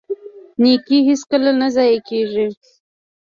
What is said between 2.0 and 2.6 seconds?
کیږي.